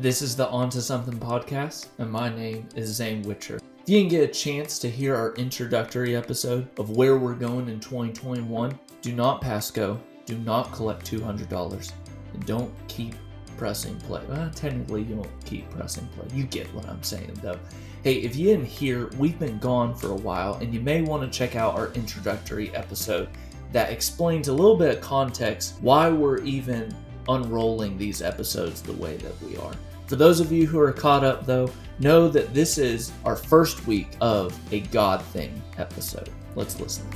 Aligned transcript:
This 0.00 0.22
is 0.22 0.36
the 0.36 0.46
On 0.50 0.70
to 0.70 0.80
Something 0.80 1.18
podcast, 1.18 1.88
and 1.98 2.08
my 2.08 2.28
name 2.28 2.68
is 2.76 2.88
Zane 2.88 3.22
Witcher. 3.22 3.56
If 3.56 3.88
you 3.88 3.98
didn't 3.98 4.10
get 4.10 4.30
a 4.30 4.32
chance 4.32 4.78
to 4.78 4.88
hear 4.88 5.16
our 5.16 5.34
introductory 5.34 6.14
episode 6.14 6.68
of 6.78 6.90
where 6.90 7.18
we're 7.18 7.34
going 7.34 7.68
in 7.68 7.80
2021, 7.80 8.78
do 9.02 9.12
not 9.12 9.40
pass 9.40 9.72
go, 9.72 9.98
do 10.24 10.38
not 10.38 10.70
collect 10.70 11.10
$200, 11.10 11.92
and 12.32 12.46
don't 12.46 12.72
keep 12.86 13.16
pressing 13.56 13.96
play. 14.02 14.22
Well, 14.28 14.48
technically, 14.54 15.02
you 15.02 15.16
don't 15.16 15.44
keep 15.44 15.68
pressing 15.70 16.06
play. 16.14 16.28
You 16.32 16.44
get 16.44 16.72
what 16.72 16.88
I'm 16.88 17.02
saying, 17.02 17.36
though. 17.42 17.58
Hey, 18.04 18.18
if 18.18 18.36
you 18.36 18.46
didn't 18.46 18.66
hear, 18.66 19.10
we've 19.18 19.40
been 19.40 19.58
gone 19.58 19.96
for 19.96 20.12
a 20.12 20.14
while, 20.14 20.54
and 20.58 20.72
you 20.72 20.78
may 20.78 21.02
want 21.02 21.24
to 21.24 21.36
check 21.36 21.56
out 21.56 21.74
our 21.74 21.88
introductory 21.94 22.72
episode 22.72 23.30
that 23.72 23.90
explains 23.90 24.46
a 24.46 24.52
little 24.52 24.76
bit 24.76 24.96
of 24.96 25.02
context 25.02 25.74
why 25.80 26.08
we're 26.08 26.38
even 26.44 26.94
unrolling 27.28 27.98
these 27.98 28.22
episodes 28.22 28.80
the 28.80 28.92
way 28.92 29.16
that 29.16 29.42
we 29.42 29.56
are. 29.56 29.72
For 30.08 30.16
those 30.16 30.40
of 30.40 30.50
you 30.50 30.66
who 30.66 30.80
are 30.80 30.90
caught 30.90 31.22
up, 31.22 31.44
though, 31.44 31.70
know 31.98 32.28
that 32.30 32.54
this 32.54 32.78
is 32.78 33.12
our 33.26 33.36
first 33.36 33.86
week 33.86 34.08
of 34.22 34.58
a 34.72 34.80
God 34.80 35.22
Thing 35.22 35.62
episode. 35.76 36.30
Let's 36.54 36.80
listen. 36.80 37.06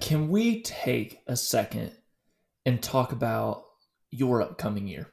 Can 0.00 0.28
we 0.28 0.62
take 0.62 1.20
a 1.26 1.36
second 1.36 1.92
and 2.64 2.82
talk 2.82 3.12
about 3.12 3.64
your 4.10 4.40
upcoming 4.40 4.86
year? 4.86 5.12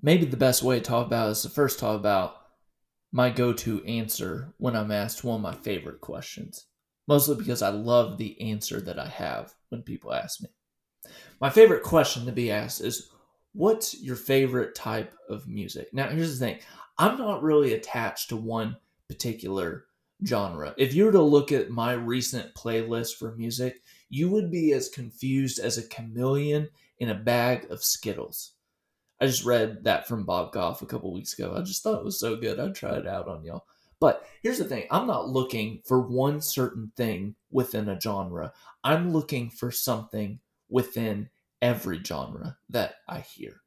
Maybe 0.00 0.26
the 0.26 0.36
best 0.36 0.62
way 0.62 0.78
to 0.78 0.84
talk 0.84 1.08
about 1.08 1.30
is 1.30 1.42
to 1.42 1.48
first 1.48 1.80
talk 1.80 1.98
about 1.98 2.36
my 3.14 3.30
go 3.30 3.52
to 3.52 3.84
answer 3.84 4.52
when 4.58 4.74
I'm 4.74 4.90
asked 4.90 5.22
one 5.22 5.36
of 5.36 5.40
my 5.40 5.54
favorite 5.54 6.00
questions, 6.00 6.66
mostly 7.06 7.36
because 7.36 7.62
I 7.62 7.68
love 7.68 8.18
the 8.18 8.40
answer 8.40 8.80
that 8.80 8.98
I 8.98 9.06
have 9.06 9.54
when 9.68 9.82
people 9.82 10.12
ask 10.12 10.42
me. 10.42 10.48
My 11.40 11.48
favorite 11.48 11.84
question 11.84 12.26
to 12.26 12.32
be 12.32 12.50
asked 12.50 12.80
is, 12.80 13.12
What's 13.52 14.02
your 14.02 14.16
favorite 14.16 14.74
type 14.74 15.14
of 15.28 15.46
music? 15.46 15.90
Now, 15.92 16.08
here's 16.08 16.36
the 16.36 16.44
thing 16.44 16.58
I'm 16.98 17.16
not 17.16 17.44
really 17.44 17.74
attached 17.74 18.30
to 18.30 18.36
one 18.36 18.76
particular 19.08 19.84
genre. 20.26 20.74
If 20.76 20.92
you 20.92 21.04
were 21.04 21.12
to 21.12 21.22
look 21.22 21.52
at 21.52 21.70
my 21.70 21.92
recent 21.92 22.52
playlist 22.54 23.14
for 23.14 23.36
music, 23.36 23.80
you 24.08 24.28
would 24.28 24.50
be 24.50 24.72
as 24.72 24.88
confused 24.88 25.60
as 25.60 25.78
a 25.78 25.86
chameleon 25.86 26.68
in 26.98 27.10
a 27.10 27.14
bag 27.14 27.70
of 27.70 27.84
Skittles. 27.84 28.53
I 29.24 29.26
just 29.26 29.46
read 29.46 29.84
that 29.84 30.06
from 30.06 30.26
Bob 30.26 30.52
Goff 30.52 30.82
a 30.82 30.86
couple 30.86 31.10
weeks 31.10 31.32
ago. 31.32 31.54
I 31.56 31.62
just 31.62 31.82
thought 31.82 31.98
it 31.98 32.04
was 32.04 32.20
so 32.20 32.36
good. 32.36 32.60
I'd 32.60 32.74
try 32.74 32.94
it 32.98 33.06
out 33.06 33.26
on 33.26 33.42
y'all. 33.42 33.64
But 33.98 34.22
here's 34.42 34.58
the 34.58 34.64
thing 34.64 34.84
I'm 34.90 35.06
not 35.06 35.30
looking 35.30 35.80
for 35.86 35.98
one 36.02 36.42
certain 36.42 36.92
thing 36.94 37.34
within 37.50 37.88
a 37.88 37.98
genre, 37.98 38.52
I'm 38.84 39.14
looking 39.14 39.48
for 39.48 39.70
something 39.70 40.40
within 40.68 41.30
every 41.62 42.04
genre 42.04 42.58
that 42.68 42.96
I 43.08 43.20
hear. 43.20 43.62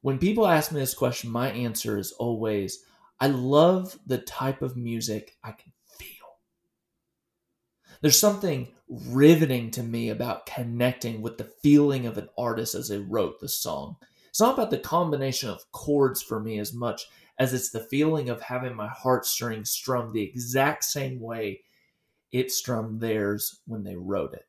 When 0.00 0.18
people 0.18 0.46
ask 0.46 0.72
me 0.72 0.80
this 0.80 0.94
question, 0.94 1.28
my 1.28 1.50
answer 1.50 1.98
is 1.98 2.12
always 2.12 2.86
I 3.20 3.26
love 3.26 3.98
the 4.06 4.16
type 4.16 4.62
of 4.62 4.78
music 4.78 5.36
I 5.44 5.52
can 5.52 5.72
feel. 5.98 6.38
There's 8.00 8.18
something 8.18 8.68
riveting 8.88 9.72
to 9.72 9.82
me 9.82 10.08
about 10.08 10.46
connecting 10.46 11.20
with 11.20 11.36
the 11.36 11.52
feeling 11.62 12.06
of 12.06 12.16
an 12.16 12.30
artist 12.38 12.74
as 12.74 12.88
they 12.88 12.98
wrote 12.98 13.38
the 13.40 13.48
song. 13.48 13.96
It's 14.32 14.40
not 14.40 14.54
about 14.54 14.70
the 14.70 14.78
combination 14.78 15.50
of 15.50 15.70
chords 15.72 16.22
for 16.22 16.40
me 16.40 16.58
as 16.58 16.72
much 16.72 17.06
as 17.38 17.52
it's 17.52 17.68
the 17.68 17.84
feeling 17.84 18.30
of 18.30 18.40
having 18.40 18.74
my 18.74 18.88
heartstrings 18.88 19.70
strum 19.70 20.10
the 20.10 20.22
exact 20.22 20.84
same 20.84 21.20
way 21.20 21.60
it 22.32 22.50
strummed 22.50 22.98
theirs 22.98 23.60
when 23.66 23.84
they 23.84 23.94
wrote 23.94 24.32
it. 24.32 24.46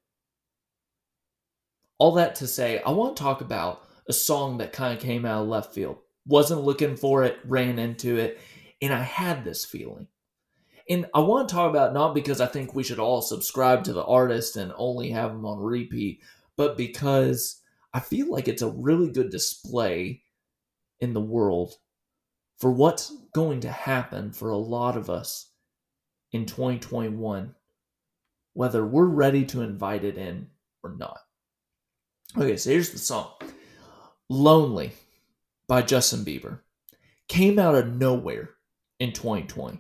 All 1.97 2.13
that 2.13 2.35
to 2.35 2.47
say, 2.47 2.81
I 2.81 2.91
want 2.91 3.17
to 3.17 3.23
talk 3.23 3.41
about 3.41 3.85
a 4.07 4.13
song 4.13 4.57
that 4.59 4.71
kind 4.71 4.95
of 4.97 5.03
came 5.03 5.25
out 5.25 5.41
of 5.41 5.49
left 5.49 5.73
field. 5.73 5.97
Wasn't 6.25 6.61
looking 6.61 6.95
for 6.95 7.25
it, 7.25 7.39
ran 7.43 7.77
into 7.77 8.17
it, 8.17 8.39
and 8.81 8.93
I 8.93 9.01
had 9.01 9.43
this 9.43 9.65
feeling. 9.65 10.07
And 10.89 11.07
I 11.13 11.19
want 11.19 11.49
to 11.49 11.55
talk 11.55 11.69
about 11.69 11.93
not 11.93 12.15
because 12.15 12.39
I 12.39 12.45
think 12.45 12.73
we 12.73 12.83
should 12.83 12.99
all 12.99 13.21
subscribe 13.21 13.83
to 13.83 13.91
the 13.91 14.05
artist 14.05 14.55
and 14.55 14.71
only 14.77 15.09
have 15.09 15.31
them 15.31 15.45
on 15.45 15.59
repeat, 15.59 16.21
but 16.55 16.77
because 16.77 17.62
I 17.93 17.99
feel 17.99 18.31
like 18.31 18.47
it's 18.47 18.61
a 18.61 18.69
really 18.69 19.09
good 19.11 19.29
display 19.29 20.23
in 20.99 21.13
the 21.13 21.21
world 21.21 21.75
for 22.57 22.71
what's 22.71 23.13
going 23.33 23.59
to 23.61 23.71
happen 23.71 24.31
for 24.31 24.49
a 24.49 24.57
lot 24.57 24.97
of 24.97 25.09
us 25.09 25.51
in 26.31 26.45
2021, 26.45 27.53
whether 28.53 28.85
we're 28.85 29.05
ready 29.05 29.45
to 29.45 29.61
invite 29.61 30.03
it 30.03 30.17
in 30.17 30.47
or 30.83 30.95
not. 30.95 31.19
Okay, 32.37 32.57
so 32.57 32.71
here's 32.71 32.89
the 32.89 32.97
song 32.97 33.33
Lonely 34.29 34.93
by 35.67 35.81
Justin 35.81 36.25
Bieber. 36.25 36.59
Came 37.27 37.59
out 37.59 37.75
of 37.75 37.93
nowhere 37.93 38.51
in 38.99 39.11
2020. 39.11 39.79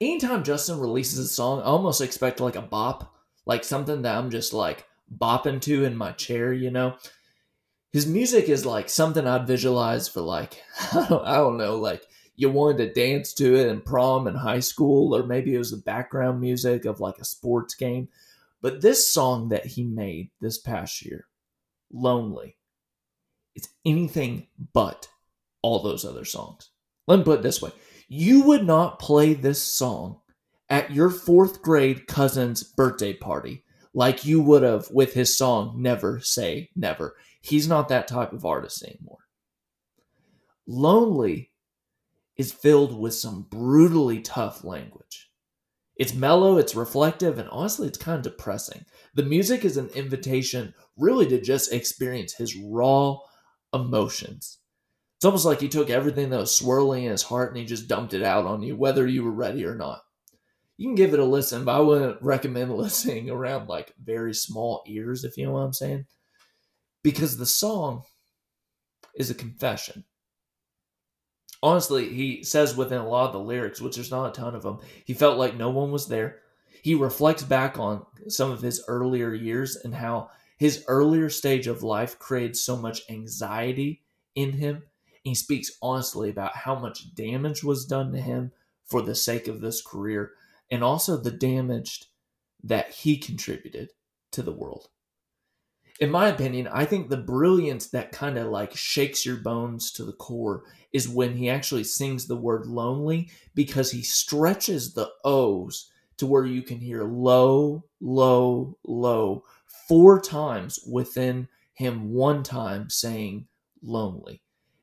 Anytime 0.00 0.42
Justin 0.42 0.80
releases 0.80 1.18
a 1.18 1.28
song, 1.28 1.60
I 1.60 1.64
almost 1.64 2.00
expect 2.00 2.40
like 2.40 2.56
a 2.56 2.62
bop, 2.62 3.14
like 3.46 3.62
something 3.62 4.02
that 4.02 4.16
I'm 4.16 4.30
just 4.30 4.52
like 4.52 4.86
bopping 5.14 5.60
to 5.62 5.84
in 5.84 5.96
my 5.96 6.12
chair, 6.12 6.52
you 6.52 6.70
know? 6.70 6.96
His 7.92 8.06
music 8.06 8.48
is 8.48 8.64
like 8.64 8.88
something 8.88 9.26
I'd 9.26 9.46
visualize 9.46 10.08
for 10.08 10.20
like 10.20 10.62
I 10.92 11.06
don't, 11.08 11.24
I 11.26 11.36
don't 11.36 11.58
know 11.58 11.76
like 11.76 12.02
you 12.36 12.48
wanted 12.50 12.78
to 12.78 12.92
dance 12.92 13.34
to 13.34 13.56
it 13.56 13.66
in 13.66 13.80
prom 13.80 14.26
in 14.26 14.34
high 14.34 14.60
school 14.60 15.14
or 15.14 15.24
maybe 15.24 15.54
it 15.54 15.58
was 15.58 15.72
the 15.72 15.76
background 15.76 16.40
music 16.40 16.84
of 16.86 17.00
like 17.00 17.18
a 17.18 17.24
sports 17.24 17.74
game. 17.74 18.08
But 18.62 18.80
this 18.80 19.06
song 19.06 19.48
that 19.50 19.66
he 19.66 19.84
made 19.84 20.30
this 20.40 20.58
past 20.58 21.04
year 21.04 21.26
lonely 21.92 22.56
it's 23.54 23.68
anything 23.84 24.46
but 24.72 25.08
all 25.62 25.82
those 25.82 26.04
other 26.04 26.24
songs. 26.24 26.70
Let 27.06 27.18
me 27.18 27.24
put 27.24 27.40
it 27.40 27.42
this 27.42 27.60
way. 27.60 27.72
You 28.08 28.42
would 28.42 28.64
not 28.64 28.98
play 28.98 29.34
this 29.34 29.62
song 29.62 30.20
at 30.68 30.92
your 30.92 31.10
fourth 31.10 31.60
grade 31.60 32.06
cousin's 32.06 32.62
birthday 32.62 33.12
party 33.12 33.64
like 33.92 34.24
you 34.24 34.40
would 34.40 34.62
have 34.62 34.88
with 34.90 35.12
his 35.14 35.36
song 35.36 35.74
never 35.76 36.20
say 36.20 36.70
never 36.76 37.16
He's 37.40 37.66
not 37.66 37.88
that 37.88 38.08
type 38.08 38.32
of 38.32 38.44
artist 38.44 38.82
anymore. 38.82 39.18
Lonely 40.66 41.50
is 42.36 42.52
filled 42.52 42.98
with 42.98 43.14
some 43.14 43.46
brutally 43.50 44.20
tough 44.20 44.62
language. 44.62 45.30
It's 45.96 46.14
mellow, 46.14 46.56
it's 46.56 46.74
reflective, 46.74 47.38
and 47.38 47.48
honestly, 47.50 47.86
it's 47.86 47.98
kind 47.98 48.16
of 48.16 48.22
depressing. 48.32 48.84
The 49.14 49.22
music 49.22 49.64
is 49.64 49.76
an 49.76 49.88
invitation 49.88 50.74
really 50.96 51.26
to 51.28 51.40
just 51.40 51.72
experience 51.72 52.34
his 52.34 52.56
raw 52.56 53.18
emotions. 53.74 54.58
It's 55.16 55.24
almost 55.26 55.44
like 55.44 55.60
he 55.60 55.68
took 55.68 55.90
everything 55.90 56.30
that 56.30 56.40
was 56.40 56.54
swirling 56.54 57.04
in 57.04 57.10
his 57.10 57.22
heart 57.22 57.50
and 57.50 57.58
he 57.58 57.66
just 57.66 57.88
dumped 57.88 58.14
it 58.14 58.22
out 58.22 58.46
on 58.46 58.62
you, 58.62 58.76
whether 58.76 59.06
you 59.06 59.24
were 59.24 59.30
ready 59.30 59.66
or 59.66 59.74
not. 59.74 60.00
You 60.78 60.88
can 60.88 60.94
give 60.94 61.12
it 61.12 61.20
a 61.20 61.24
listen, 61.24 61.64
but 61.66 61.76
I 61.76 61.80
wouldn't 61.80 62.22
recommend 62.22 62.74
listening 62.74 63.28
around 63.28 63.68
like 63.68 63.94
very 64.02 64.32
small 64.32 64.82
ears, 64.86 65.24
if 65.24 65.36
you 65.36 65.44
know 65.44 65.52
what 65.52 65.60
I'm 65.60 65.72
saying 65.74 66.06
because 67.02 67.36
the 67.36 67.46
song 67.46 68.02
is 69.14 69.30
a 69.30 69.34
confession. 69.34 70.04
Honestly, 71.62 72.08
he 72.08 72.42
says 72.42 72.76
within 72.76 72.98
a 72.98 73.08
lot 73.08 73.26
of 73.26 73.32
the 73.32 73.38
lyrics, 73.38 73.80
which 73.80 73.96
there's 73.96 74.10
not 74.10 74.28
a 74.28 74.32
ton 74.32 74.54
of 74.54 74.62
them, 74.62 74.78
he 75.04 75.12
felt 75.12 75.38
like 75.38 75.56
no 75.56 75.70
one 75.70 75.90
was 75.90 76.08
there. 76.08 76.38
He 76.82 76.94
reflects 76.94 77.42
back 77.42 77.78
on 77.78 78.06
some 78.28 78.50
of 78.50 78.62
his 78.62 78.82
earlier 78.88 79.34
years 79.34 79.76
and 79.76 79.94
how 79.94 80.30
his 80.56 80.84
earlier 80.88 81.28
stage 81.28 81.66
of 81.66 81.82
life 81.82 82.18
created 82.18 82.56
so 82.56 82.76
much 82.76 83.02
anxiety 83.10 84.02
in 84.34 84.52
him. 84.52 84.84
He 85.22 85.34
speaks 85.34 85.72
honestly 85.82 86.30
about 86.30 86.56
how 86.56 86.78
much 86.78 87.14
damage 87.14 87.62
was 87.62 87.84
done 87.84 88.12
to 88.12 88.20
him 88.20 88.52
for 88.86 89.02
the 89.02 89.14
sake 89.14 89.46
of 89.46 89.60
this 89.60 89.82
career 89.82 90.32
and 90.70 90.82
also 90.82 91.16
the 91.16 91.30
damage 91.30 92.04
that 92.62 92.90
he 92.90 93.18
contributed 93.18 93.90
to 94.32 94.42
the 94.42 94.52
world 94.52 94.88
in 96.00 96.10
my 96.10 96.28
opinion, 96.28 96.66
I 96.66 96.86
think 96.86 97.08
the 97.08 97.18
brilliance 97.18 97.88
that 97.88 98.10
kind 98.10 98.38
of 98.38 98.48
like 98.48 98.74
shakes 98.74 99.26
your 99.26 99.36
bones 99.36 99.92
to 99.92 100.04
the 100.04 100.14
core 100.14 100.64
is 100.92 101.08
when 101.08 101.36
he 101.36 101.50
actually 101.50 101.84
sings 101.84 102.26
the 102.26 102.36
word 102.36 102.66
lonely 102.66 103.30
because 103.54 103.90
he 103.90 104.02
stretches 104.02 104.94
the 104.94 105.10
O's 105.24 105.90
to 106.16 106.26
where 106.26 106.46
you 106.46 106.62
can 106.62 106.78
hear 106.78 107.04
low, 107.04 107.84
low, 108.00 108.78
low 108.84 109.44
four 109.88 110.20
times 110.20 110.78
within 110.90 111.46
him 111.74 112.12
one 112.12 112.42
time 112.42 112.88
saying 112.88 113.46
lonely. 113.82 114.34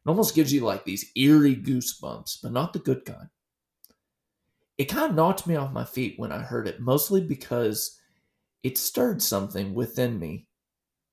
It 0.06 0.10
almost 0.10 0.36
gives 0.36 0.54
you 0.54 0.62
like 0.62 0.86
these 0.86 1.12
eerie 1.16 1.56
goosebumps, 1.56 2.40
but 2.44 2.52
not 2.52 2.74
the 2.74 2.80
good 2.80 3.06
kind. 3.06 3.30
It 4.78 4.86
kind 4.86 5.10
of 5.10 5.16
knocked 5.16 5.48
me 5.48 5.56
off 5.56 5.74
my 5.74 5.86
feet 5.86 6.14
when 6.18 6.32
I 6.32 6.40
heard 6.40 6.68
it, 6.68 6.80
mostly 6.80 7.22
because 7.22 8.00
it 8.62 8.78
stirred 8.78 9.22
something 9.22 9.74
within 9.74 10.20
me 10.20 10.47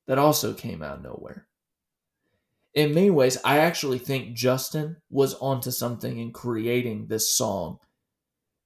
that 0.06 0.18
also 0.18 0.52
came 0.54 0.82
out 0.82 0.98
of 0.98 1.02
nowhere. 1.02 1.46
in 2.74 2.92
many 2.94 3.10
ways, 3.10 3.38
I 3.44 3.58
actually 3.58 3.98
think 3.98 4.34
Justin 4.34 4.96
was 5.10 5.34
onto 5.34 5.70
something 5.70 6.18
in 6.18 6.32
creating 6.32 7.06
this 7.06 7.30
song 7.30 7.78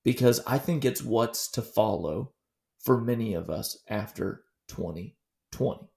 because 0.04 0.40
I 0.46 0.58
think 0.58 0.84
it's 0.84 1.02
what's 1.02 1.50
to 1.52 1.62
follow 1.62 2.32
for 2.78 3.00
many 3.00 3.34
of 3.34 3.50
us 3.50 3.78
after 3.88 4.44
2020. 4.68 5.90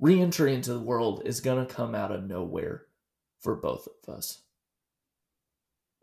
Reentry 0.00 0.54
into 0.54 0.72
the 0.72 0.80
world 0.80 1.22
is 1.26 1.40
going 1.40 1.66
to 1.66 1.74
come 1.74 1.94
out 1.94 2.10
of 2.10 2.24
nowhere 2.24 2.86
for 3.40 3.54
both 3.56 3.86
of 3.86 4.14
us 4.14 4.42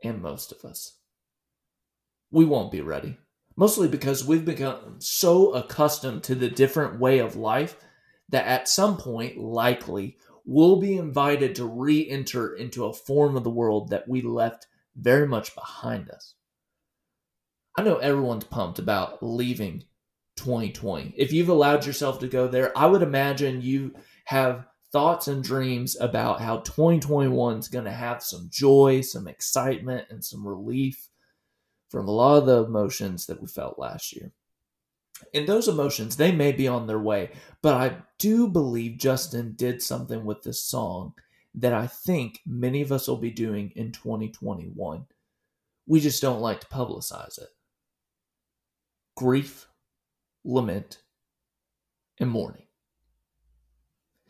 and 0.03 0.21
most 0.21 0.51
of 0.51 0.63
us. 0.63 0.97
We 2.29 2.45
won't 2.45 2.71
be 2.71 2.81
ready, 2.81 3.17
mostly 3.57 3.87
because 3.87 4.23
we've 4.23 4.45
become 4.45 4.95
so 4.99 5.51
accustomed 5.51 6.23
to 6.23 6.35
the 6.35 6.49
different 6.49 6.99
way 6.99 7.19
of 7.19 7.35
life 7.35 7.75
that 8.29 8.45
at 8.45 8.69
some 8.69 8.97
point, 8.97 9.37
likely, 9.37 10.17
we'll 10.45 10.79
be 10.79 10.95
invited 10.95 11.55
to 11.55 11.65
re 11.65 12.07
enter 12.07 12.55
into 12.55 12.85
a 12.85 12.93
form 12.93 13.35
of 13.35 13.43
the 13.43 13.49
world 13.49 13.89
that 13.89 14.07
we 14.07 14.21
left 14.21 14.67
very 14.95 15.27
much 15.27 15.55
behind 15.55 16.09
us. 16.09 16.35
I 17.77 17.83
know 17.83 17.97
everyone's 17.97 18.45
pumped 18.45 18.79
about 18.79 19.21
leaving 19.21 19.83
2020. 20.37 21.13
If 21.17 21.33
you've 21.33 21.49
allowed 21.49 21.85
yourself 21.85 22.19
to 22.19 22.27
go 22.27 22.47
there, 22.47 22.75
I 22.77 22.85
would 22.85 23.01
imagine 23.01 23.61
you 23.61 23.93
have 24.25 24.65
thoughts 24.91 25.27
and 25.27 25.43
dreams 25.43 25.99
about 25.99 26.41
how 26.41 26.57
2021 26.59 27.59
is 27.59 27.67
going 27.67 27.85
to 27.85 27.91
have 27.91 28.23
some 28.23 28.49
joy, 28.51 29.01
some 29.01 29.27
excitement, 29.27 30.07
and 30.09 30.23
some 30.23 30.47
relief 30.47 31.09
from 31.89 32.07
a 32.07 32.11
lot 32.11 32.37
of 32.37 32.45
the 32.45 32.63
emotions 32.63 33.25
that 33.27 33.41
we 33.41 33.47
felt 33.47 33.79
last 33.79 34.15
year. 34.15 34.31
And 35.33 35.47
those 35.47 35.67
emotions, 35.67 36.15
they 36.15 36.31
may 36.31 36.51
be 36.51 36.67
on 36.67 36.85
their 36.85 36.99
way, 36.99 37.31
but 37.61 37.73
I 37.73 37.97
do 38.19 38.47
believe 38.47 38.97
Justin 38.97 39.53
did 39.55 39.81
something 39.81 40.25
with 40.25 40.43
this 40.43 40.61
song 40.63 41.13
that 41.55 41.73
I 41.73 41.87
think 41.87 42.41
many 42.45 42.81
of 42.81 42.91
us 42.91 43.07
will 43.07 43.17
be 43.17 43.31
doing 43.31 43.71
in 43.75 43.91
2021. 43.91 45.05
We 45.87 45.99
just 45.99 46.21
don't 46.21 46.41
like 46.41 46.61
to 46.61 46.67
publicize 46.67 47.39
it 47.39 47.49
grief, 49.15 49.67
lament, 50.45 50.99
and 52.19 52.29
mourning. 52.29 52.67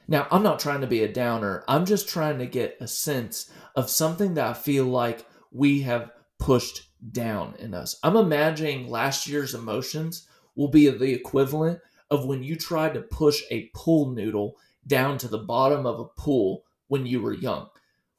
Now, 0.08 0.28
I'm 0.32 0.44
not 0.44 0.60
trying 0.60 0.80
to 0.82 0.88
be 0.88 1.04
a 1.04 1.12
downer. 1.12 1.66
I'm 1.68 1.86
just 1.86 2.08
trying 2.08 2.40
to 2.40 2.46
get 2.46 2.78
a 2.80 2.88
sense 2.88 3.52
of 3.76 3.90
something 3.90 4.36
that 4.36 4.48
I 4.48 4.54
feel 4.54 4.86
like 4.86 5.26
we 5.52 5.82
have 5.82 6.12
pushed 6.40 6.90
down 7.12 7.56
in 7.60 7.74
us. 7.74 7.98
I'm 8.04 8.16
imagining 8.16 8.90
last 8.90 9.28
year's 9.28 9.54
emotions 9.54 10.28
will 10.56 10.70
be 10.70 10.90
the 10.90 11.14
equivalent 11.14 11.80
of 12.10 12.26
when 12.26 12.44
you 12.44 12.56
tried 12.56 12.94
to 12.94 13.02
push 13.02 13.44
a 13.52 13.70
pool 13.76 14.10
noodle 14.12 14.58
down 14.86 15.18
to 15.20 15.28
the 15.28 15.38
bottom 15.38 15.86
of 15.86 16.00
a 16.00 16.06
pool 16.06 16.64
when 16.88 17.06
you 17.06 17.22
were 17.22 17.34
young. 17.34 17.68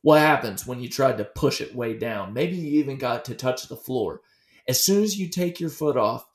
What 0.02 0.20
happens 0.20 0.66
when 0.66 0.80
you 0.80 0.88
tried 0.88 1.18
to 1.18 1.24
push 1.24 1.60
it 1.60 1.74
way 1.74 1.98
down? 1.98 2.32
Maybe 2.32 2.56
you 2.56 2.78
even 2.78 2.98
got 2.98 3.24
to 3.26 3.34
touch 3.34 3.66
the 3.68 3.76
floor. 3.76 4.20
As 4.68 4.84
soon 4.84 5.02
as 5.02 5.18
you 5.18 5.28
take 5.28 5.58
your 5.58 5.70
foot 5.70 5.96
off, 5.96 6.28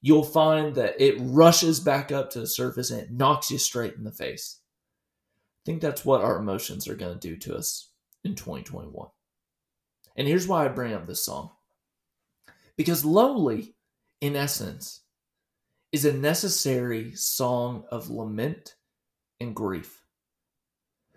you'll 0.00 0.24
find 0.24 0.74
that 0.76 1.00
it 1.00 1.16
rushes 1.18 1.80
back 1.80 2.12
up 2.12 2.30
to 2.30 2.40
the 2.40 2.46
surface 2.46 2.90
and 2.90 3.00
it 3.00 3.12
knocks 3.12 3.50
you 3.50 3.58
straight 3.58 3.94
in 3.94 4.04
the 4.04 4.12
face. 4.12 4.60
I 4.60 5.66
think 5.66 5.82
that's 5.82 6.04
what 6.04 6.22
our 6.22 6.38
emotions 6.38 6.86
are 6.88 6.94
going 6.94 7.18
to 7.18 7.28
do 7.28 7.36
to 7.36 7.56
us 7.56 7.90
in 8.24 8.36
2021. 8.36 9.08
And 10.16 10.26
here's 10.26 10.48
why 10.48 10.64
I 10.64 10.68
bring 10.68 10.94
up 10.94 11.06
this 11.06 11.24
song. 11.24 11.50
Because 12.76 13.04
Lonely, 13.04 13.74
in 14.20 14.36
essence, 14.36 15.02
is 15.92 16.04
a 16.04 16.12
necessary 16.12 17.14
song 17.14 17.84
of 17.90 18.10
lament 18.10 18.76
and 19.40 19.54
grief. 19.54 20.02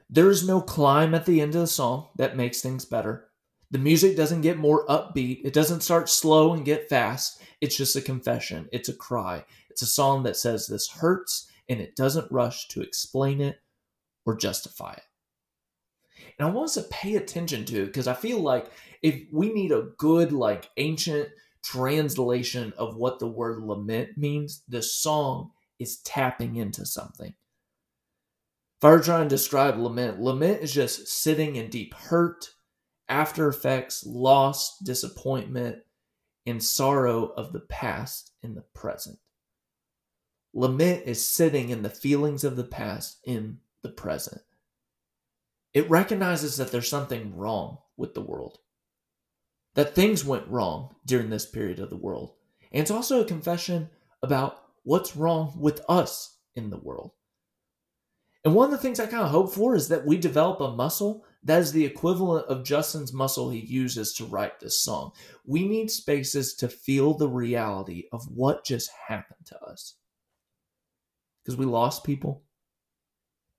There 0.09 0.29
is 0.29 0.47
no 0.47 0.61
climb 0.61 1.13
at 1.13 1.25
the 1.25 1.41
end 1.41 1.55
of 1.55 1.61
the 1.61 1.67
song 1.67 2.09
that 2.17 2.37
makes 2.37 2.61
things 2.61 2.85
better. 2.85 3.29
The 3.71 3.77
music 3.77 4.17
doesn't 4.17 4.41
get 4.41 4.57
more 4.57 4.87
upbeat. 4.87 5.41
It 5.43 5.53
doesn't 5.53 5.81
start 5.81 6.09
slow 6.09 6.53
and 6.53 6.65
get 6.65 6.89
fast. 6.89 7.41
It's 7.61 7.77
just 7.77 7.95
a 7.95 8.01
confession. 8.01 8.67
It's 8.71 8.89
a 8.89 8.95
cry. 8.95 9.45
It's 9.69 9.83
a 9.83 9.87
song 9.87 10.23
that 10.23 10.37
says 10.37 10.65
this 10.65 10.89
hurts 10.89 11.51
and 11.69 11.79
it 11.79 11.95
doesn't 11.95 12.31
rush 12.31 12.67
to 12.69 12.81
explain 12.81 13.41
it 13.41 13.61
or 14.25 14.35
justify 14.35 14.93
it. 14.93 15.03
And 16.37 16.47
I 16.47 16.51
want 16.51 16.65
us 16.65 16.73
to 16.75 16.83
pay 16.83 17.15
attention 17.15 17.65
to 17.65 17.83
it 17.83 17.85
because 17.87 18.07
I 18.07 18.13
feel 18.13 18.39
like 18.39 18.71
if 19.01 19.23
we 19.31 19.53
need 19.53 19.71
a 19.71 19.89
good, 19.97 20.31
like 20.31 20.69
ancient 20.77 21.29
translation 21.63 22.73
of 22.77 22.95
what 22.95 23.19
the 23.19 23.27
word 23.27 23.63
lament 23.63 24.17
means, 24.17 24.63
the 24.67 24.81
song 24.81 25.51
is 25.79 26.01
tapping 26.01 26.55
into 26.55 26.85
something. 26.85 27.33
If 28.79 28.85
I 28.85 28.91
were 28.91 28.99
trying 28.99 29.27
to 29.27 29.35
describe 29.35 29.77
lament, 29.77 30.21
lament 30.21 30.61
is 30.61 30.73
just 30.73 31.07
sitting 31.07 31.57
in 31.57 31.69
deep 31.69 31.93
hurt 31.93 32.49
after 33.09 33.49
effects, 33.49 34.05
loss, 34.05 34.77
disappointment, 34.79 35.77
and 36.45 36.63
sorrow 36.63 37.25
of 37.25 37.51
the 37.51 37.59
past 37.59 38.31
in 38.41 38.55
the 38.55 38.63
present. 38.73 39.19
Lament 40.53 41.03
is 41.05 41.25
sitting 41.25 41.69
in 41.69 41.83
the 41.83 41.89
feelings 41.89 42.43
of 42.43 42.55
the 42.55 42.63
past 42.63 43.19
in 43.25 43.59
the 43.81 43.89
present. 43.89 44.41
It 45.73 45.89
recognizes 45.89 46.57
that 46.57 46.71
there's 46.71 46.89
something 46.89 47.35
wrong 47.35 47.77
with 47.97 48.13
the 48.13 48.21
world, 48.21 48.59
that 49.75 49.93
things 49.93 50.25
went 50.25 50.47
wrong 50.47 50.95
during 51.05 51.29
this 51.29 51.45
period 51.45 51.79
of 51.79 51.89
the 51.89 51.97
world. 51.97 52.33
And 52.71 52.81
it's 52.81 52.91
also 52.91 53.21
a 53.21 53.25
confession 53.25 53.89
about 54.21 54.63
what's 54.83 55.15
wrong 55.15 55.53
with 55.59 55.81
us 55.87 56.37
in 56.55 56.69
the 56.69 56.77
world. 56.77 57.11
And 58.45 58.55
one 58.55 58.65
of 58.65 58.71
the 58.71 58.77
things 58.77 58.99
I 58.99 59.05
kind 59.05 59.23
of 59.23 59.31
hope 59.31 59.53
for 59.53 59.75
is 59.75 59.89
that 59.89 60.05
we 60.05 60.17
develop 60.17 60.61
a 60.61 60.71
muscle 60.71 61.25
that 61.43 61.61
is 61.61 61.71
the 61.71 61.85
equivalent 61.85 62.47
of 62.47 62.63
Justin's 62.63 63.13
muscle 63.13 63.49
he 63.49 63.59
uses 63.59 64.13
to 64.13 64.25
write 64.25 64.59
this 64.59 64.81
song. 64.81 65.11
We 65.45 65.67
need 65.67 65.91
spaces 65.91 66.53
to 66.55 66.67
feel 66.67 67.13
the 67.13 67.29
reality 67.29 68.05
of 68.11 68.25
what 68.29 68.65
just 68.65 68.89
happened 69.07 69.45
to 69.45 69.61
us. 69.61 69.95
Because 71.43 71.57
we 71.57 71.65
lost 71.65 72.03
people. 72.03 72.43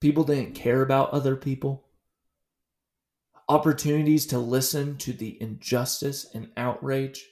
People 0.00 0.24
didn't 0.24 0.54
care 0.54 0.82
about 0.82 1.10
other 1.10 1.36
people. 1.36 1.86
Opportunities 3.50 4.26
to 4.26 4.38
listen 4.38 4.96
to 4.98 5.12
the 5.12 5.36
injustice 5.42 6.26
and 6.32 6.50
outrage. 6.56 7.26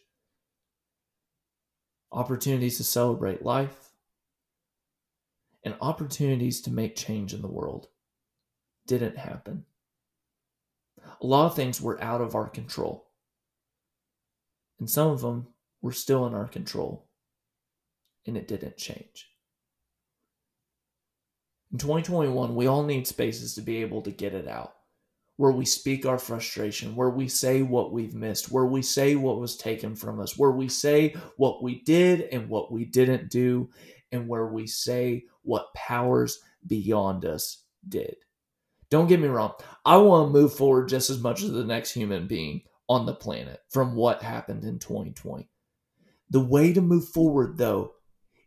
Opportunities 2.12 2.76
to 2.76 2.84
celebrate 2.84 3.44
life. 3.44 3.90
And 5.64 5.74
opportunities 5.80 6.60
to 6.62 6.70
make 6.70 6.96
change 6.96 7.32
in 7.32 7.42
the 7.42 7.48
world 7.48 7.88
didn't 8.86 9.18
happen 9.18 9.64
a 11.20 11.26
lot 11.26 11.46
of 11.46 11.56
things 11.56 11.80
were 11.80 12.02
out 12.02 12.20
of 12.20 12.34
our 12.34 12.48
control. 12.48 13.08
And 14.78 14.88
some 14.88 15.08
of 15.08 15.20
them 15.20 15.48
were 15.82 15.92
still 15.92 16.26
in 16.26 16.34
our 16.34 16.46
control. 16.46 17.08
And 18.26 18.36
it 18.36 18.48
didn't 18.48 18.76
change. 18.76 19.28
In 21.72 21.78
2021, 21.78 22.54
we 22.54 22.66
all 22.66 22.82
need 22.82 23.06
spaces 23.06 23.54
to 23.54 23.62
be 23.62 23.78
able 23.78 24.02
to 24.02 24.10
get 24.10 24.34
it 24.34 24.48
out, 24.48 24.74
where 25.38 25.52
we 25.52 25.64
speak 25.64 26.04
our 26.04 26.18
frustration, 26.18 26.96
where 26.96 27.10
we 27.10 27.28
say 27.28 27.62
what 27.62 27.92
we've 27.92 28.14
missed, 28.14 28.50
where 28.50 28.66
we 28.66 28.82
say 28.82 29.14
what 29.14 29.38
was 29.38 29.56
taken 29.56 29.94
from 29.94 30.18
us, 30.18 30.36
where 30.36 30.50
we 30.50 30.68
say 30.68 31.14
what 31.36 31.62
we 31.62 31.80
did 31.82 32.22
and 32.32 32.48
what 32.48 32.72
we 32.72 32.84
didn't 32.84 33.30
do, 33.30 33.70
and 34.10 34.26
where 34.26 34.48
we 34.48 34.66
say 34.66 35.24
what 35.42 35.72
powers 35.74 36.40
beyond 36.66 37.24
us 37.24 37.62
did. 37.88 38.16
Don't 38.90 39.06
get 39.06 39.20
me 39.20 39.28
wrong. 39.28 39.52
I 39.84 39.98
want 39.98 40.28
to 40.28 40.32
move 40.32 40.54
forward 40.54 40.88
just 40.88 41.08
as 41.08 41.20
much 41.20 41.42
as 41.42 41.52
the 41.52 41.64
next 41.64 41.92
human 41.92 42.26
being 42.26 42.62
on 42.88 43.06
the 43.06 43.14
planet 43.14 43.60
from 43.70 43.94
what 43.94 44.22
happened 44.22 44.64
in 44.64 44.80
2020. 44.80 45.48
The 46.30 46.40
way 46.40 46.72
to 46.72 46.80
move 46.80 47.08
forward, 47.10 47.58
though, 47.58 47.92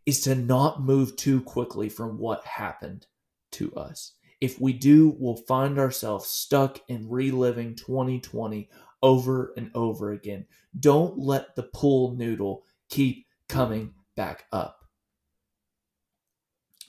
is 0.04 0.20
to 0.22 0.34
not 0.34 0.82
move 0.82 1.16
too 1.16 1.40
quickly 1.40 1.88
from 1.88 2.18
what 2.18 2.44
happened 2.44 3.06
to 3.52 3.72
us. 3.76 4.12
If 4.42 4.60
we 4.60 4.72
do, 4.72 5.14
we'll 5.20 5.36
find 5.36 5.78
ourselves 5.78 6.26
stuck 6.26 6.80
in 6.88 7.08
reliving 7.08 7.76
2020 7.76 8.68
over 9.00 9.54
and 9.56 9.70
over 9.72 10.10
again. 10.10 10.46
Don't 10.80 11.16
let 11.16 11.54
the 11.54 11.62
pool 11.62 12.16
noodle 12.16 12.64
keep 12.88 13.26
coming 13.48 13.94
back 14.16 14.46
up. 14.50 14.84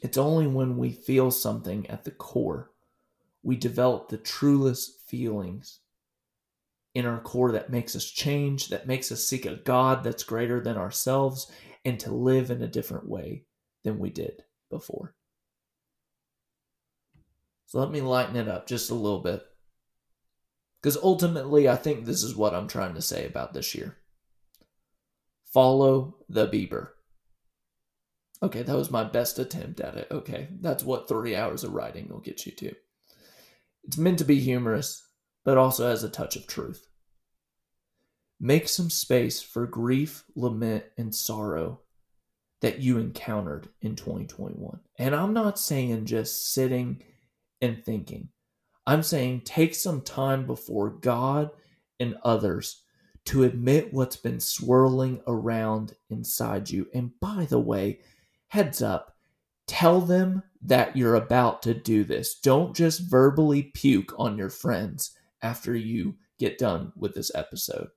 It's 0.01 0.17
only 0.17 0.47
when 0.47 0.77
we 0.77 0.91
feel 0.91 1.29
something 1.29 1.87
at 1.91 2.03
the 2.03 2.11
core 2.11 2.71
we 3.43 3.57
develop 3.57 4.07
the 4.07 4.17
truest 4.17 5.01
feelings 5.07 5.81
in 6.95 7.05
our 7.05 7.19
core 7.19 7.51
that 7.51 7.69
makes 7.69 7.95
us 7.95 8.05
change, 8.09 8.69
that 8.69 8.87
makes 8.87 9.11
us 9.11 9.23
seek 9.23 9.45
a 9.45 9.57
God 9.57 10.03
that's 10.03 10.23
greater 10.23 10.61
than 10.61 10.77
ourselves, 10.77 11.51
and 11.85 11.99
to 11.99 12.11
live 12.11 12.49
in 12.49 12.63
a 12.63 12.67
different 12.67 13.07
way 13.07 13.43
than 13.83 13.99
we 13.99 14.09
did 14.09 14.43
before. 14.69 15.13
So 17.73 17.79
let 17.79 17.89
me 17.89 18.01
lighten 18.01 18.35
it 18.35 18.47
up 18.47 18.67
just 18.67 18.91
a 18.91 18.93
little 18.93 19.21
bit. 19.21 19.43
Because 20.79 20.95
ultimately, 20.95 21.67
I 21.67 21.75
think 21.75 22.05
this 22.05 22.21
is 22.21 22.35
what 22.35 22.53
I'm 22.53 22.67
trying 22.67 22.93
to 22.93 23.01
say 23.01 23.25
about 23.25 23.55
this 23.55 23.73
year. 23.73 23.97
Follow 25.51 26.17
the 26.29 26.47
Bieber. 26.47 26.89
Okay, 28.43 28.61
that 28.61 28.75
was 28.75 28.91
my 28.91 29.03
best 29.03 29.39
attempt 29.39 29.79
at 29.79 29.95
it. 29.95 30.07
Okay, 30.11 30.49
that's 30.61 30.83
what 30.83 31.07
three 31.07 31.35
hours 31.35 31.63
of 31.63 31.73
writing 31.73 32.09
will 32.09 32.19
get 32.19 32.45
you 32.45 32.51
to. 32.51 32.75
It's 33.85 33.97
meant 33.97 34.19
to 34.19 34.23
be 34.23 34.39
humorous, 34.39 35.07
but 35.43 35.57
also 35.57 35.89
has 35.89 36.03
a 36.03 36.09
touch 36.09 36.35
of 36.35 36.45
truth. 36.45 36.85
Make 38.39 38.69
some 38.69 38.91
space 38.91 39.41
for 39.41 39.65
grief, 39.65 40.25
lament, 40.35 40.83
and 40.95 41.15
sorrow 41.15 41.79
that 42.61 42.81
you 42.81 42.99
encountered 42.99 43.69
in 43.81 43.95
2021. 43.95 44.79
And 44.99 45.15
I'm 45.15 45.33
not 45.33 45.57
saying 45.57 46.05
just 46.05 46.53
sitting 46.53 47.01
and 47.63 47.83
thinking, 47.83 48.27
I'm 48.85 49.01
saying 49.01 49.41
take 49.45 49.73
some 49.73 50.01
time 50.01 50.45
before 50.45 50.89
God 50.89 51.49
and 51.99 52.17
others 52.23 52.83
to 53.25 53.43
admit 53.43 53.93
what's 53.93 54.17
been 54.17 54.41
swirling 54.41 55.21
around 55.27 55.93
inside 56.09 56.69
you. 56.69 56.87
And 56.93 57.11
by 57.21 57.47
the 57.49 57.59
way, 57.59 58.01
heads 58.49 58.81
up, 58.81 59.15
tell 59.65 60.01
them 60.01 60.43
that 60.61 60.97
you're 60.97 61.15
about 61.15 61.61
to 61.63 61.73
do 61.73 62.03
this. 62.03 62.37
Don't 62.39 62.75
just 62.75 63.09
verbally 63.09 63.63
puke 63.63 64.13
on 64.17 64.37
your 64.37 64.49
friends 64.49 65.17
after 65.41 65.73
you 65.73 66.15
get 66.37 66.57
done 66.57 66.91
with 66.97 67.15
this 67.15 67.31
episode. 67.33 67.87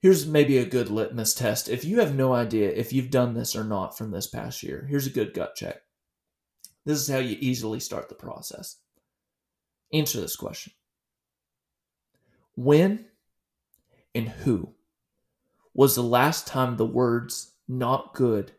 Here's 0.00 0.26
maybe 0.26 0.58
a 0.58 0.66
good 0.66 0.90
litmus 0.90 1.34
test. 1.34 1.68
If 1.70 1.84
you 1.84 2.00
have 2.00 2.14
no 2.14 2.34
idea 2.34 2.70
if 2.70 2.92
you've 2.92 3.10
done 3.10 3.32
this 3.32 3.56
or 3.56 3.64
not 3.64 3.96
from 3.96 4.10
this 4.10 4.26
past 4.26 4.62
year, 4.62 4.86
here's 4.90 5.06
a 5.06 5.10
good 5.10 5.32
gut 5.32 5.54
check. 5.54 5.80
This 6.84 7.00
is 7.00 7.08
how 7.08 7.18
you 7.18 7.36
easily 7.40 7.80
start 7.80 8.08
the 8.08 8.14
process. 8.14 8.76
Answer 9.92 10.20
this 10.20 10.36
question 10.36 10.72
When 12.54 13.06
and 14.14 14.28
who 14.28 14.74
was 15.74 15.94
the 15.94 16.02
last 16.02 16.46
time 16.46 16.76
the 16.76 16.86
words 16.86 17.52
not 17.68 18.14
good 18.14 18.52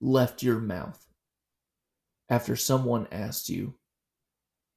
left 0.00 0.42
your 0.42 0.58
mouth 0.58 1.06
after 2.28 2.56
someone 2.56 3.06
asked 3.12 3.48
you 3.48 3.74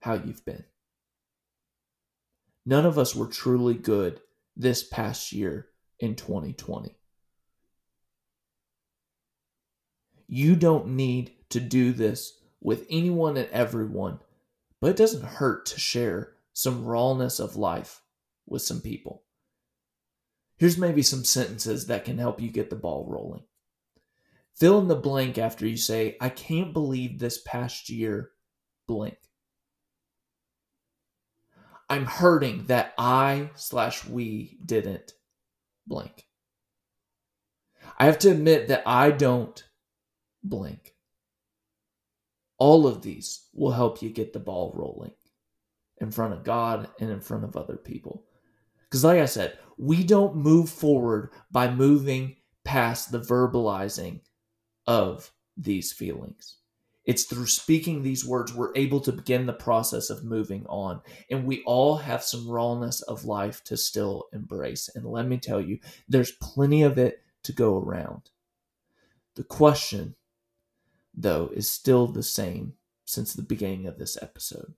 how 0.02 0.14
you've 0.14 0.46
been? 0.46 0.66
None 2.66 2.86
of 2.86 2.98
us 2.98 3.16
were 3.16 3.28
truly 3.28 3.76
good 3.76 4.20
this 4.56 4.84
past 4.84 5.32
year 5.32 5.68
in 6.00 6.16
2020. 6.16 6.96
You 10.28 10.56
don't 10.58 10.90
need 10.90 11.32
to 11.50 11.62
do 11.62 11.94
this 11.94 12.38
with 12.62 12.86
anyone 12.90 13.38
and 13.38 13.50
everyone, 13.50 14.20
but 14.82 14.90
it 14.90 14.98
doesn't 14.98 15.24
hurt 15.24 15.66
to 15.68 15.80
share 15.80 16.34
some 16.54 16.86
rawness 16.86 17.40
of 17.40 17.56
life 17.56 18.02
with 18.46 18.62
some 18.62 18.82
people. 18.82 19.24
Here's 20.58 20.78
maybe 20.78 21.04
some 21.04 21.24
sentences 21.24 21.86
that 21.88 22.06
can 22.06 22.18
help 22.18 22.42
you 22.42 22.50
get 22.50 22.70
the 22.70 22.76
ball 22.76 23.06
rolling. 23.08 23.44
Fill 24.56 24.80
in 24.80 24.88
the 24.88 24.96
blank 24.96 25.38
after 25.38 25.68
you 25.68 25.78
say, 25.78 26.18
I 26.20 26.30
can't 26.30 26.74
believe 26.74 27.20
this 27.20 27.40
past 27.40 27.90
year, 27.90 28.32
blank. 28.88 29.18
I'm 31.90 32.06
hurting 32.06 32.66
that 32.66 32.94
I 32.98 33.52
slash 33.56 34.06
we 34.06 34.58
didn't 34.66 35.14
blank. 35.86 36.26
I 38.00 38.06
have 38.06 38.20
to 38.20 38.32
admit 38.32 38.68
that 38.68 38.84
I 38.86 39.12
don't 39.12 39.64
blank. 40.44 40.96
All 42.58 42.88
of 42.88 43.02
these 43.02 43.48
will 43.54 43.72
help 43.72 44.02
you 44.02 44.10
get 44.10 44.34
the 44.34 44.40
ball 44.40 44.72
rolling 44.76 45.14
in 46.00 46.12
front 46.12 46.34
of 46.34 46.44
God 46.44 46.90
and 47.00 47.10
in 47.10 47.22
front 47.22 47.44
of 47.44 47.56
other 47.56 47.78
people. 47.78 48.26
Because, 48.84 49.04
like 49.04 49.20
I 49.20 49.26
said, 49.26 49.58
we 49.78 50.04
don't 50.04 50.36
move 50.36 50.70
forward 50.70 51.32
by 51.52 51.70
moving 51.70 52.38
past 52.64 53.12
the 53.12 53.20
verbalizing 53.20 54.22
of 54.86 55.32
these 55.56 55.92
feelings. 55.92 56.58
It's 57.06 57.24
through 57.24 57.48
speaking 57.48 58.02
these 58.02 58.26
words 58.26 58.54
we're 58.54 58.76
able 58.76 59.00
to 59.02 59.14
begin 59.14 59.46
the 59.46 59.54
process 59.54 60.10
of 60.10 60.26
moving 60.26 60.66
on. 60.68 61.02
And 61.32 61.46
we 61.46 61.64
all 61.66 61.96
have 61.96 62.22
some 62.22 62.50
rawness 62.50 63.02
of 63.04 63.24
life 63.24 63.64
to 63.66 63.78
still 63.78 64.26
embrace. 64.34 64.90
And 64.94 65.06
let 65.06 65.26
me 65.26 65.38
tell 65.38 65.62
you, 65.62 65.80
there's 66.10 66.34
plenty 66.42 66.84
of 66.84 66.98
it 66.98 67.22
to 67.44 67.54
go 67.54 67.78
around. 67.78 68.30
The 69.36 69.46
question 69.46 70.16
though, 71.18 71.50
is 71.54 71.70
still 71.70 72.08
the 72.08 72.24
same 72.24 72.74
since 73.06 73.34
the 73.34 73.42
beginning 73.42 73.88
of 73.88 73.98
this 73.98 74.18
episode. 74.22 74.76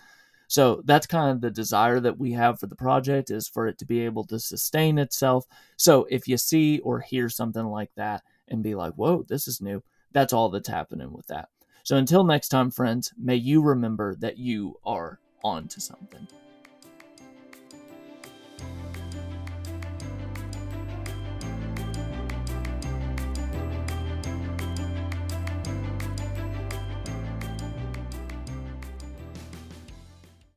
So 0.51 0.81
that's 0.83 1.07
kind 1.07 1.31
of 1.31 1.39
the 1.39 1.49
desire 1.49 2.01
that 2.01 2.19
we 2.19 2.33
have 2.33 2.59
for 2.59 2.67
the 2.67 2.75
project 2.75 3.31
is 3.31 3.47
for 3.47 3.69
it 3.69 3.77
to 3.77 3.85
be 3.85 4.01
able 4.01 4.25
to 4.25 4.37
sustain 4.37 4.97
itself. 4.97 5.45
So 5.77 6.05
if 6.09 6.27
you 6.27 6.35
see 6.35 6.79
or 6.79 6.99
hear 6.99 7.29
something 7.29 7.63
like 7.63 7.91
that 7.95 8.21
and 8.49 8.61
be 8.61 8.75
like, 8.75 8.91
whoa, 8.95 9.23
this 9.29 9.47
is 9.47 9.61
new, 9.61 9.81
that's 10.11 10.33
all 10.33 10.49
that's 10.49 10.67
happening 10.67 11.13
with 11.13 11.25
that. 11.27 11.47
So 11.83 11.95
until 11.95 12.25
next 12.25 12.49
time, 12.49 12.69
friends, 12.69 13.13
may 13.17 13.37
you 13.37 13.61
remember 13.61 14.13
that 14.15 14.39
you 14.39 14.75
are 14.85 15.21
on 15.41 15.69
to 15.69 15.79
something. 15.79 16.27